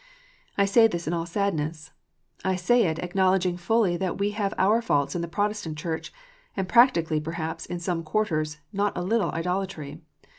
[0.57, 1.91] I say this in all sadness.
[2.43, 6.11] I say it, acknowledging fully that we have our faults in the Protestant Church;
[6.57, 10.01] and practically, perhaps, in some quarters, not a little idolatry.